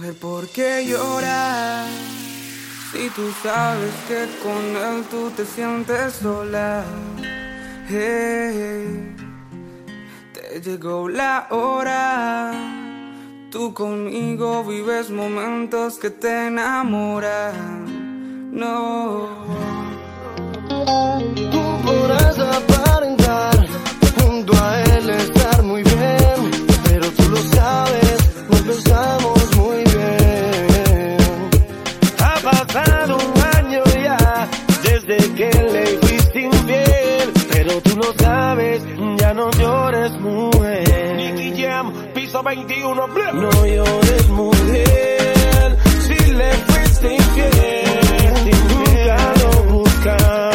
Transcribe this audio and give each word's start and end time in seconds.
Mujer, 0.00 0.16
¿por 0.18 0.48
qué 0.48 0.86
lloras? 0.86 1.86
Si 2.90 3.10
tú 3.10 3.30
sabes 3.42 3.92
que 4.08 4.26
con 4.42 4.64
él 4.74 5.04
tú 5.10 5.30
te 5.36 5.44
sientes 5.44 6.14
sola. 6.14 6.84
Te 7.86 9.02
llegó 10.64 11.06
la 11.06 11.48
hora. 11.50 12.50
Tú 13.50 13.74
conmigo 13.74 14.64
vives 14.64 15.10
momentos 15.10 15.98
que 15.98 16.08
te 16.08 16.46
enamoran. 16.46 17.84
No. 18.54 19.28
Tú 21.52 21.60
podrás 21.84 22.38
aparentar 22.38 23.68
junto 24.18 24.54
a 24.64 24.80
él 24.80 25.10
estar 25.10 25.62
muy 25.62 25.82
bien, 25.82 26.50
pero 26.84 27.10
tú 27.10 27.28
lo 27.28 27.36
sabes, 27.36 28.18
no 28.48 28.60
lo. 28.64 29.39
lo 38.00 38.12
sabes, 38.18 38.82
ya 39.18 39.34
no 39.34 39.50
llores, 39.50 40.12
mujer. 40.20 41.16
Nicky 41.16 41.62
Jam, 41.62 41.92
piso 42.14 42.42
21, 42.42 43.08
bleh. 43.08 43.32
No 43.32 43.66
llores, 43.66 44.28
mujer, 44.28 45.76
si 46.06 46.32
le 46.32 46.52
fuiste 46.52 47.14
infiel, 47.14 48.36
si 48.44 48.50
nunca 48.74 49.16
lo 49.42 49.50
buscas. 49.72 50.49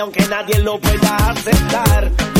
aunque 0.00 0.26
nadie 0.28 0.58
lo 0.60 0.78
pueda 0.78 1.16
aceptar. 1.30 2.39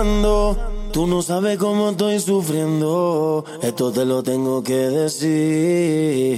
Tú 0.00 1.06
no 1.06 1.20
sabes 1.20 1.58
cómo 1.58 1.90
estoy 1.90 2.18
sufriendo. 2.20 3.44
Esto 3.60 3.92
te 3.92 4.06
lo 4.06 4.22
tengo 4.22 4.62
que 4.62 4.72
decir. 4.88 6.30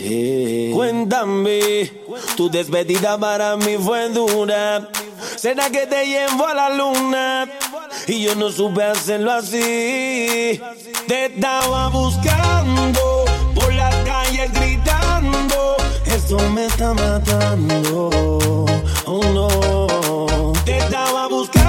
Cuéntame, 0.74 1.92
tu 2.36 2.50
despedida 2.50 3.16
para 3.18 3.56
mí 3.56 3.76
fue 3.78 4.08
dura. 4.08 4.88
Será 5.36 5.70
que 5.70 5.86
te 5.86 6.06
llevo 6.06 6.44
a 6.44 6.54
la 6.54 6.70
luna. 6.70 7.48
Y 8.08 8.24
yo 8.24 8.34
no 8.34 8.50
supe 8.50 8.82
hacerlo 8.82 9.30
así. 9.30 10.60
Te 11.06 11.26
estaba 11.26 11.88
buscando 11.88 13.24
por 13.54 13.72
las 13.72 13.94
calles 14.04 14.52
gritando. 14.54 15.76
Esto 16.04 16.36
me 16.50 16.66
está 16.66 16.94
matando. 16.94 18.10
Oh 19.06 19.22
no. 19.32 20.52
Te 20.64 20.78
estaba 20.78 21.28
buscando. 21.28 21.61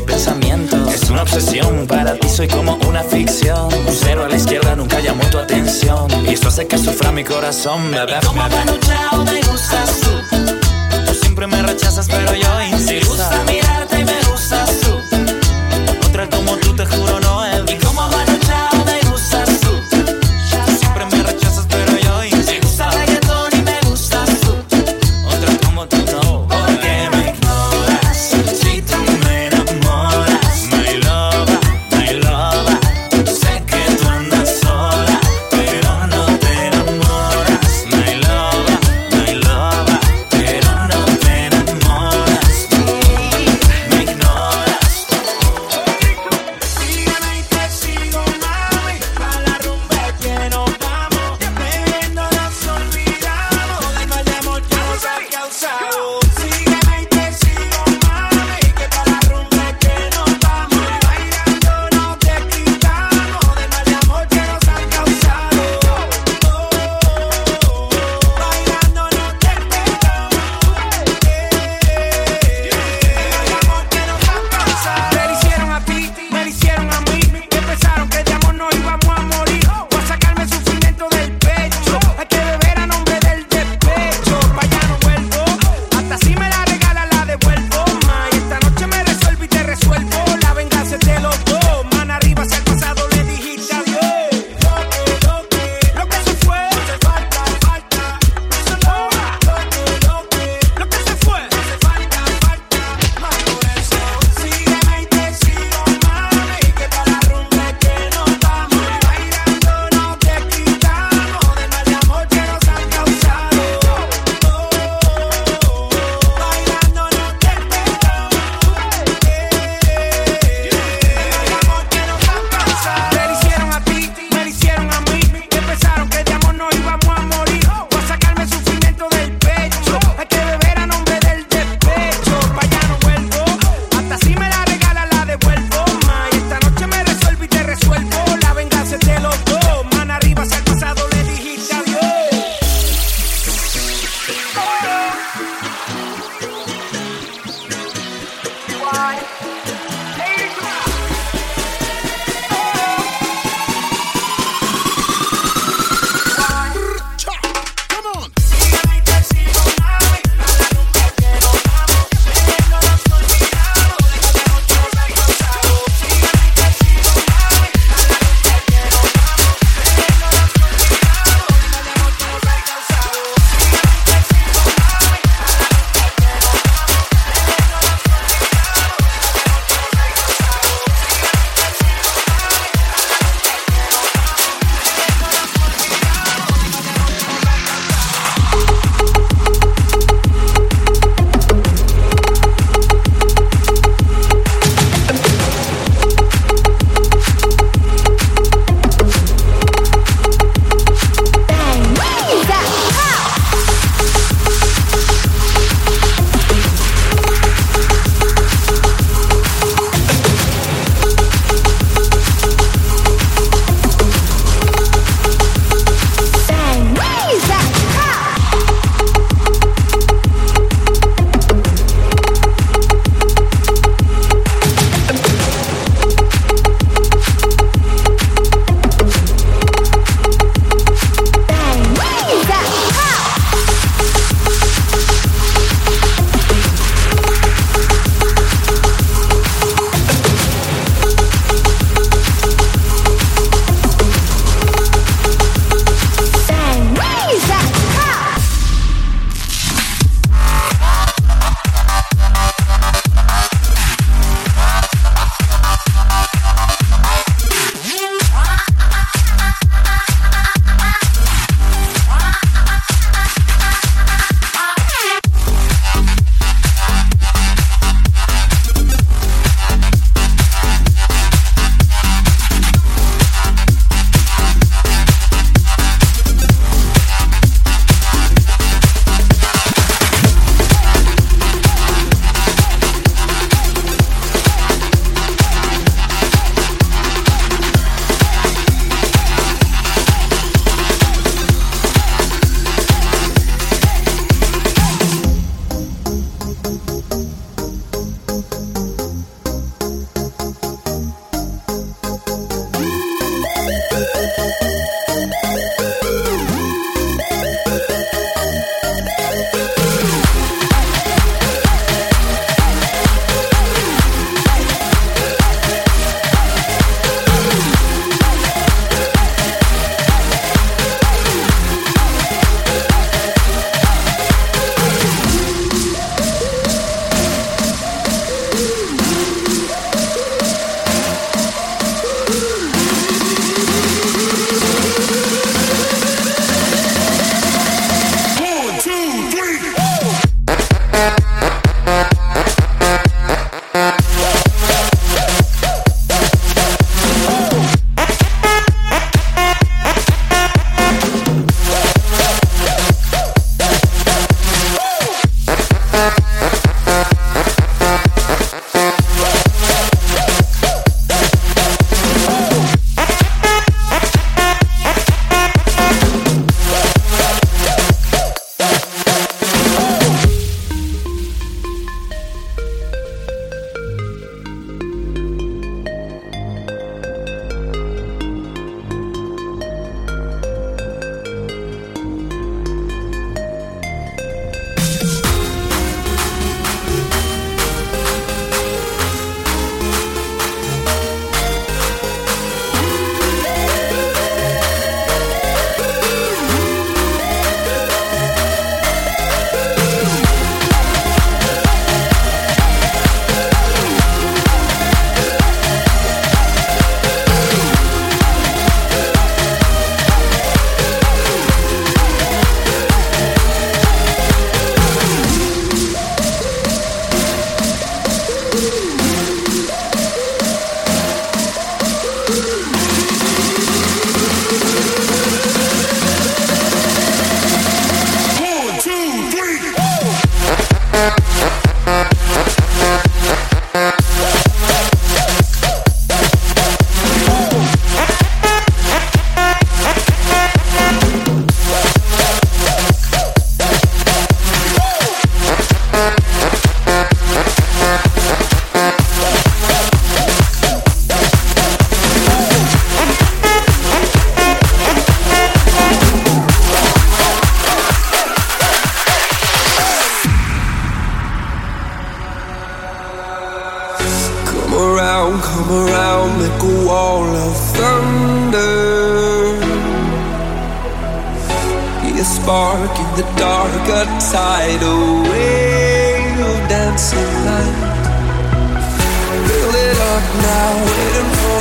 mi 0.00 0.02
pensamiento. 0.02 0.76
Es 0.88 1.10
una 1.10 1.22
obsesión, 1.22 1.86
para 1.86 2.14
ti 2.14 2.28
soy 2.28 2.46
como 2.46 2.76
una 2.88 3.02
ficción. 3.02 3.72
Un 3.74 3.92
cero 3.92 4.24
a 4.24 4.28
la 4.28 4.36
izquierda 4.36 4.76
nunca 4.76 5.00
llamó 5.00 5.24
tu 5.30 5.38
atención. 5.38 6.06
Y 6.24 6.34
esto 6.34 6.48
hace 6.48 6.66
que 6.68 6.78
sufra 6.78 7.10
mi 7.10 7.24
corazón, 7.24 7.90
bebé. 7.90 8.20
Como 8.24 9.24
me 9.24 9.40
gustas 9.42 10.00
tú. 10.00 10.36
Tú 11.06 11.14
siempre 11.14 11.46
me 11.48 11.62
rechazas, 11.62 12.06
pero 12.08 12.32
yo 12.34 12.60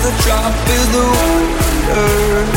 A 0.08 0.12
drop 0.22 0.54
in 0.54 0.92
the 0.94 1.04
water. 1.04 2.48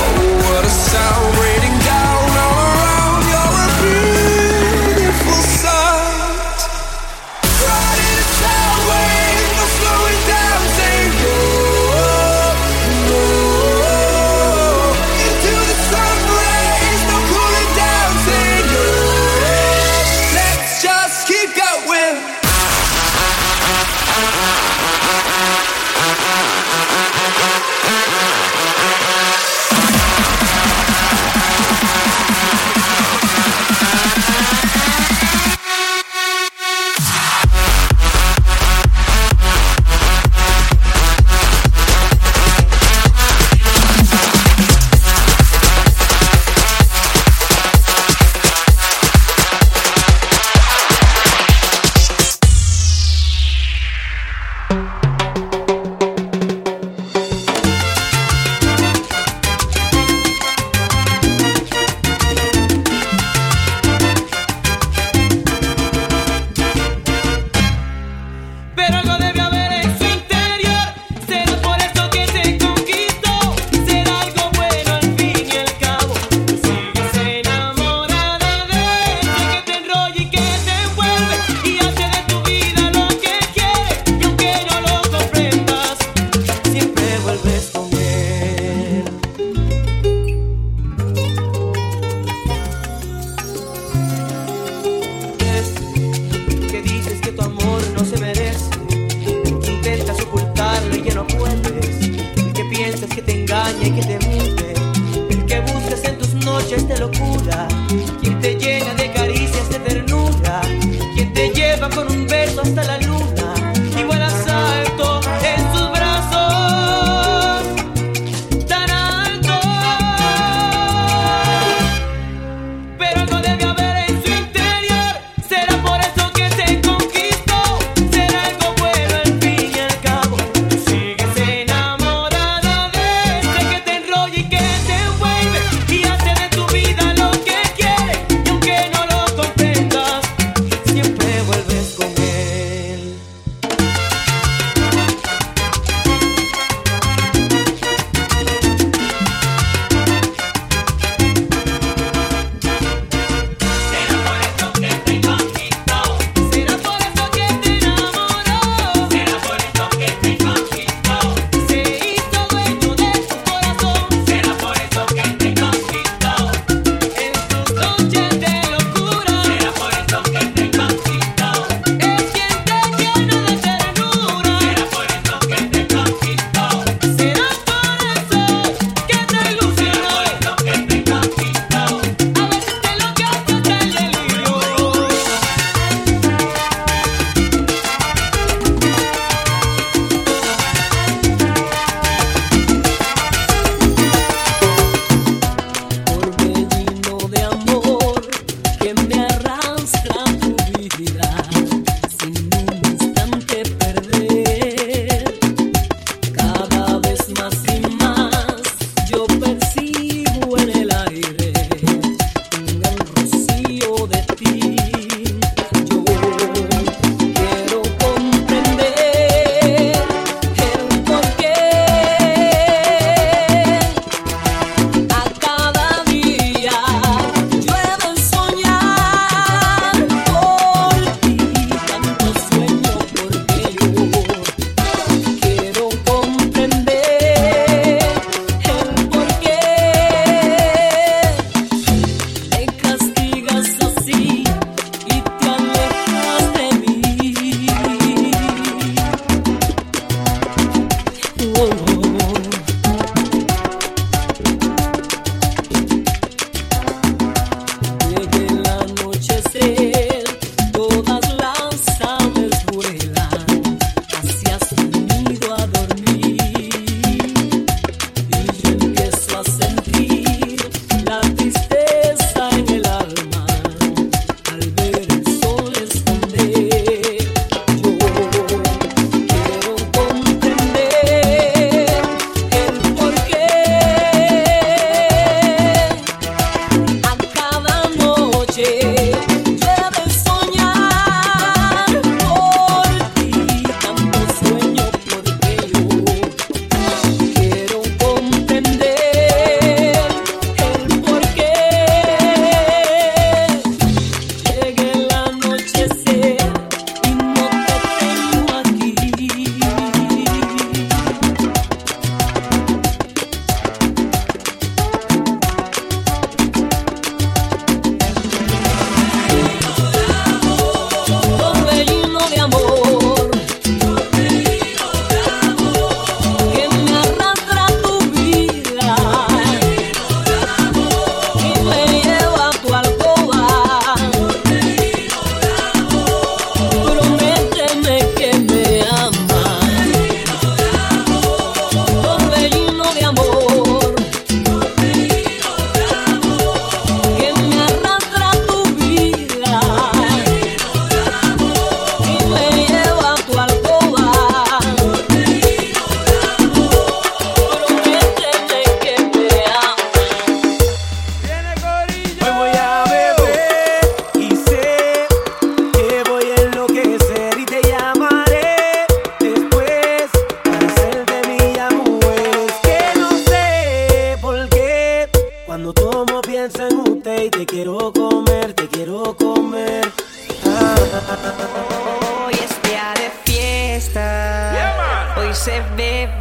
Oh, 0.00 0.16
what 0.40 0.64
a 0.64 0.70
sound 0.70 1.36
raining 1.36 1.81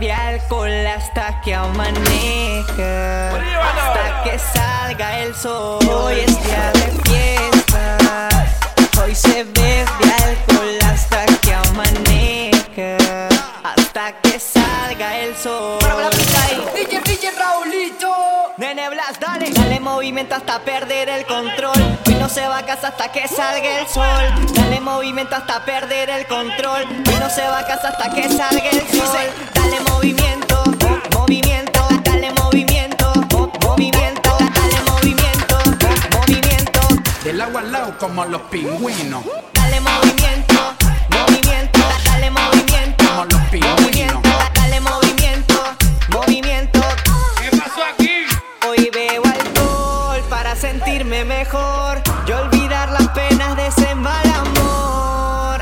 bebí 0.01 0.11
alcohol 0.11 0.87
hasta 0.87 1.41
que 1.41 1.53
amanezca. 1.53 3.35
Hasta 3.35 4.23
que 4.23 4.39
salga 4.39 5.19
el 5.19 5.35
sol. 5.35 5.79
Hoy 5.87 6.19
es 6.21 6.43
día 6.43 6.71
de 6.73 7.09
fiesta. 7.09 8.29
Hoy 9.01 9.13
se 9.15 9.43
bebe 9.43 9.85
alcohol 10.25 10.79
hasta 10.91 11.25
que 11.41 11.53
amanezca. 11.53 13.29
Hasta 13.63 14.13
que 14.21 14.39
salga 14.39 15.19
el 15.19 15.35
sol. 15.35 15.80
Dale, 18.73 19.81
movimiento 19.81 20.34
hasta 20.34 20.62
perder 20.62 21.10
el 21.10 21.25
control. 21.25 21.75
Hoy 22.07 22.15
no 22.15 22.29
se 22.29 22.47
va 22.47 22.60
a 22.60 22.65
casa 22.65 22.88
hasta 22.88 23.12
que 23.12 23.27
salga 23.27 23.79
el 23.79 23.86
sol. 23.86 24.45
Dale 24.53 24.79
movimiento 24.79 25.36
hasta 25.36 25.65
perder 25.65 26.10
el 26.10 26.25
control. 26.25 26.84
Hoy 26.84 27.15
no 27.19 27.29
se 27.29 27.41
va 27.41 27.60
a 27.60 27.65
casa 27.65 27.89
hasta 27.89 28.10
que 28.13 28.29
salga 28.29 28.69
el 28.69 28.88
sol. 28.88 29.27
Dale 29.53 29.81
movimiento, 29.89 30.63
movimiento, 31.17 31.86
dale 32.03 32.31
movimiento, 32.31 33.12
movimiento, 33.62 34.38
dale 34.39 34.81
movimiento, 34.89 35.57
movimiento. 36.17 36.81
Del 37.25 37.41
agua 37.41 37.60
al 37.60 37.71
lado 37.73 37.97
como 37.97 38.23
los 38.23 38.41
pingüinos. 38.43 39.25
Dale 39.53 39.81
movimiento, 39.81 40.75
movimiento, 41.10 41.79
dale 42.05 42.31
movimiento. 42.31 43.05
Como 43.05 43.25
los 43.25 43.41
pingüinos. 43.49 44.21
Dale 44.53 44.79
movimiento. 44.79 45.00
mejor 51.12 52.02
y 52.26 52.32
olvidar 52.32 52.89
las 52.89 53.10
penas 53.10 53.58
de 53.58 53.63
amor. 54.34 55.62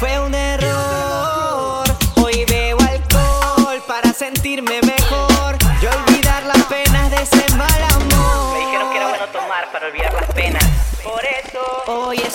Fue 0.00 0.18
un 0.18 0.34
error. 0.34 1.86
Hoy 2.16 2.44
bebo 2.46 2.80
alcohol 2.82 3.80
para 3.86 4.12
sentirme 4.12 4.80
mejor 4.82 5.56
y 5.80 5.86
olvidar 5.86 6.42
las 6.46 6.64
penas 6.64 7.10
de 7.12 7.22
ese 7.22 7.56
mal 7.56 7.82
amor. 7.94 8.54
Me 8.54 8.64
dijeron 8.66 8.90
que 8.90 8.96
era 8.96 9.08
bueno 9.08 9.26
tomar 9.28 9.70
para 9.70 9.86
olvidar 9.86 10.12
las 10.14 10.34
penas. 10.34 10.64
Por 11.04 11.24
eso 11.24 11.60
hoy 11.86 12.16
es 12.16 12.34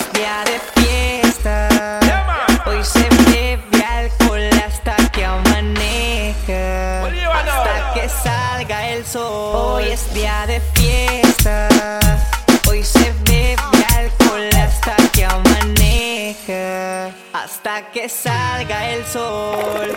que 18.02 18.08
salga 18.08 18.90
el 18.90 19.06
sol. 19.06 19.94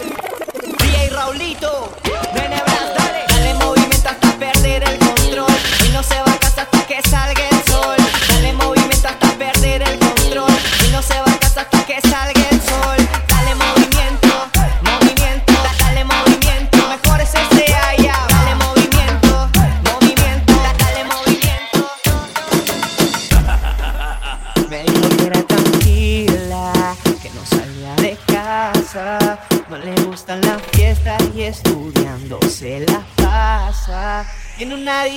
DJ 0.61 1.09
Raulito. 1.09 2.04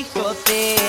foi 0.04 0.22
você. 0.22 0.87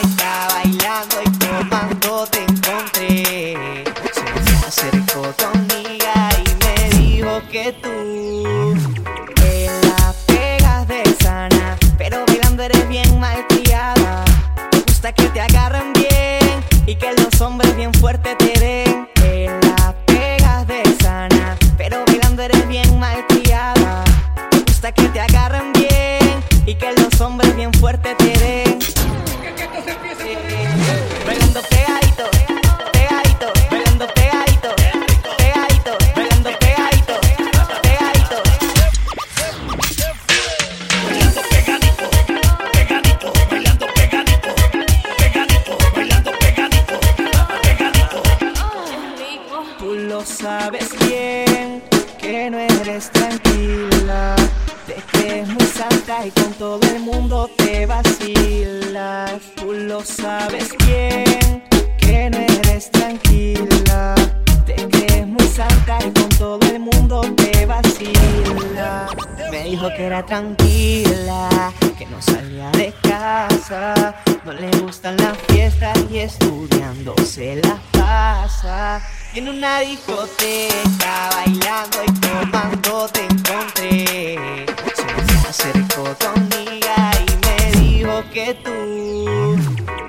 no 74.45 74.53
le 74.53 74.69
gustan 74.79 75.17
las 75.17 75.37
fiestas 75.49 75.97
y 76.09 76.19
estudiando 76.19 77.13
se 77.25 77.57
las 77.57 77.79
pasa. 77.91 79.01
En 79.35 79.49
una 79.49 79.81
discoteca, 79.81 81.29
bailando 81.35 81.97
y 82.07 82.11
tomando 82.19 83.07
te 83.09 83.25
encontré. 83.25 84.65
Se 84.95 85.03
me 85.03 85.49
acercó 85.49 86.03
tu 86.15 86.27
amiga 86.27 87.11
y 87.27 87.45
me 87.45 87.79
dijo 87.79 88.23
que 88.33 88.53
tú 88.63 90.08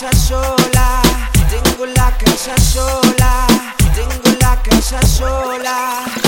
casa 0.00 0.16
sola, 0.16 1.02
tengo 1.50 1.86
la 1.86 2.16
casa 2.18 2.56
sola, 2.62 3.46
tengo 3.96 4.38
la 4.40 4.62
casa 4.62 5.04
sola. 5.04 6.27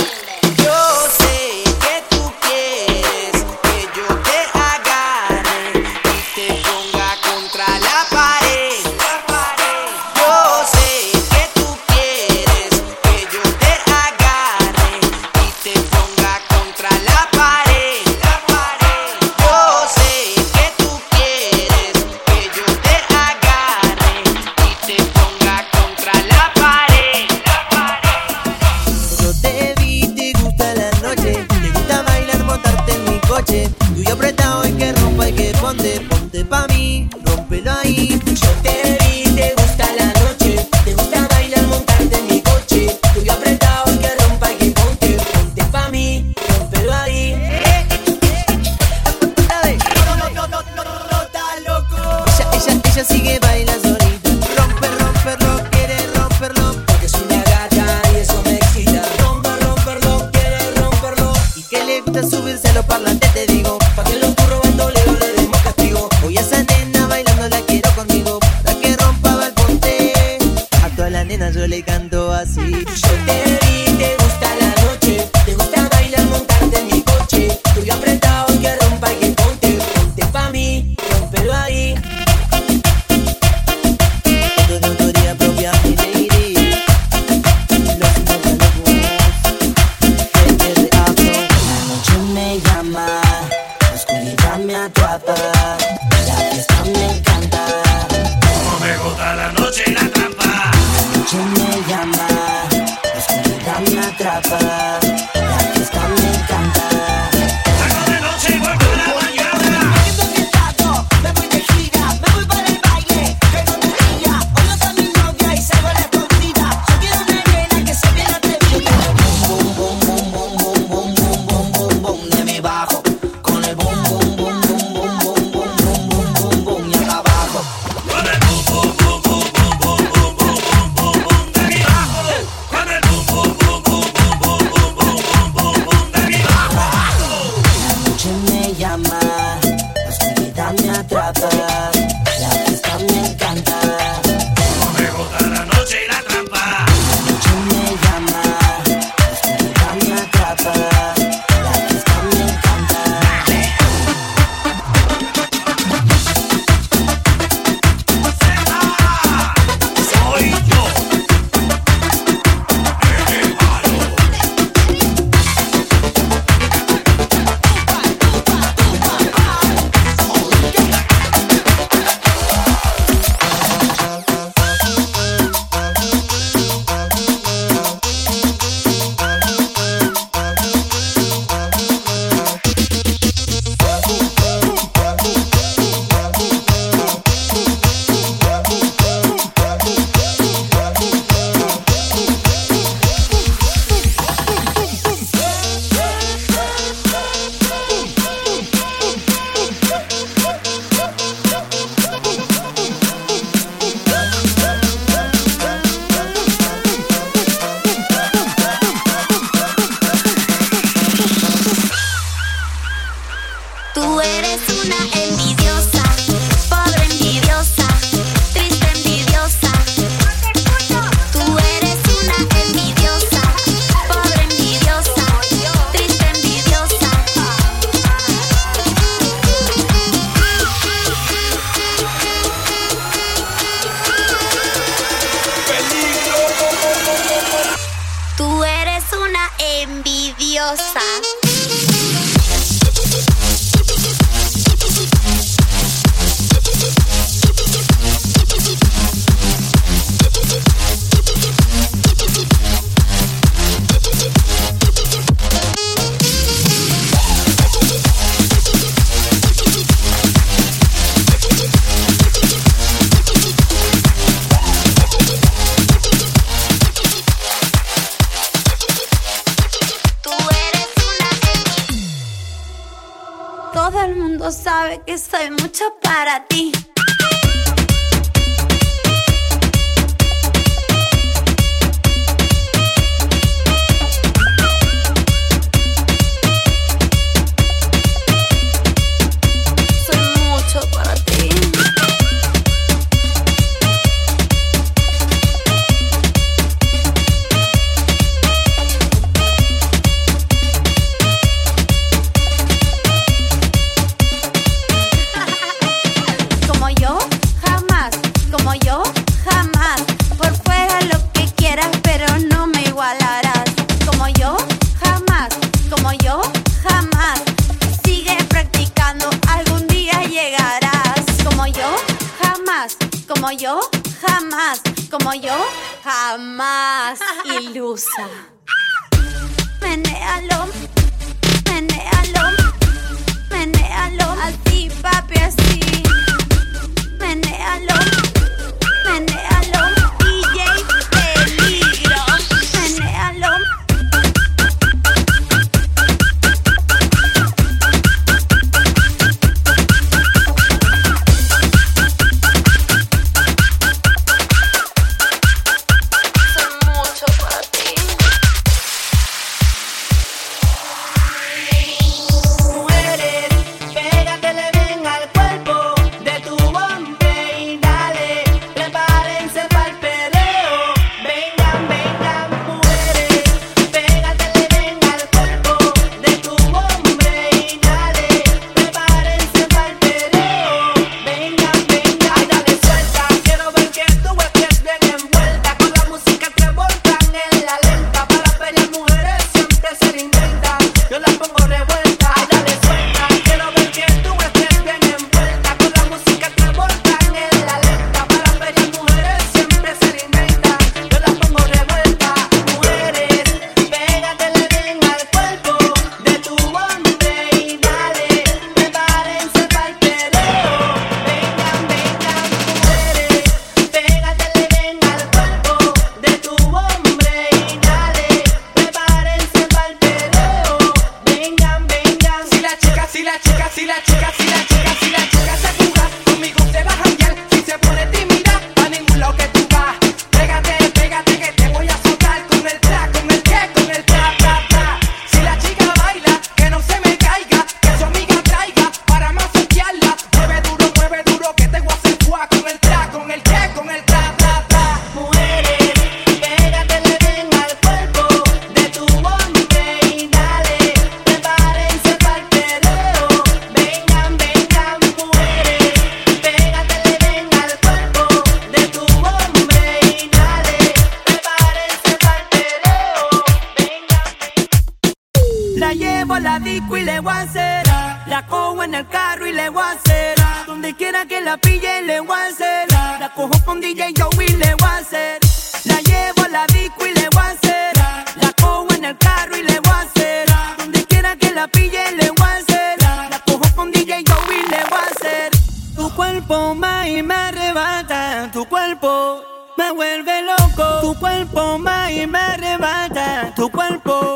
Cuerpo 491.21 491.77
más 491.77 492.11
y 492.11 492.25
me 492.25 492.39
arrebata. 492.39 493.53
Tu 493.55 493.69
cuerpo 493.69 494.35